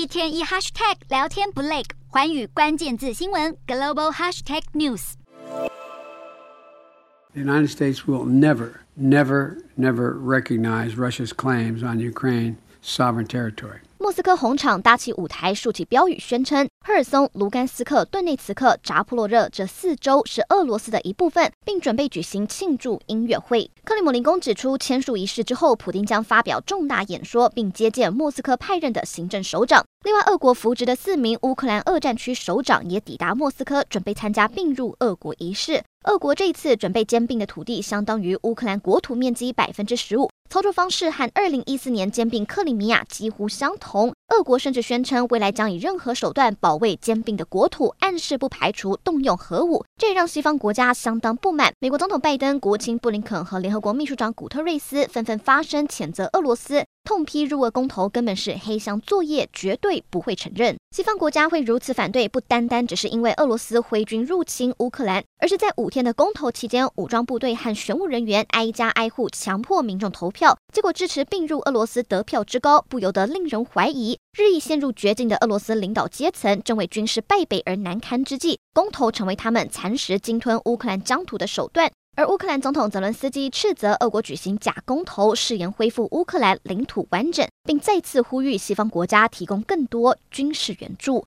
[0.00, 11.82] 一天一 hashtag 聊天不累，寰宇关键字新闻 global hashtag news。The United States will never, never, never recognize Russia's claims
[11.82, 13.80] on Ukraine sovereign territory.
[14.10, 23.70] 莫斯科红场搭起舞台，竖起标语，宣称赫尔松、卢甘斯克、顿内茨克、扎波罗热这四州是俄罗斯的一部分，并准备举行庆祝音乐会。
[23.84, 29.84] 克里姆林宫指出，签署仪式之后，普丁将发表重大演说，并接见莫斯科派任的行政首长。
[30.02, 35.84] 另外，俄国扶植的四名乌克兰二战区首长也抵达莫斯科，准备参加并入俄国仪式。
[36.08, 40.28] 俄国这一次准备兼并的土地，相当于乌克兰国土面积百分之十五。
[40.50, 44.12] 操作方式和二零一四年兼并克里米亚几乎相同。
[44.34, 49.84] 俄国甚至宣称未来将以任何手段保卫兼并的国土，暗示不排除动用核武。
[49.96, 51.72] 这也让西方国家相当不满。
[51.78, 56.84] 美国总统拜登、国务卿布林肯和联合国秘书长古特瑞斯纷纷发声谴责俄罗斯。
[57.04, 60.76] 痛批入俄公投根本是黑箱作业，绝对不会承认。
[60.94, 81.90] 西方国家会如此反对，不单单只是因为俄罗斯挥军入侵乌克兰，而是在五天的公投期间，武装部队和选务人员挨家挨户强迫民众投票，结果支持并入俄罗斯得票之高，不由得令人怀疑，日益陷入绝境的俄罗斯领导阶层正为军事败北而难堪之际，公投成为他们蚕食鲸吞乌克兰疆土的手段。
[82.16, 91.18] 而乌克兰总统泽伦斯基斥责俄国举行假公投，誓言恢复乌克兰领土完整，并再次呼吁西方国家提供更多军事援助。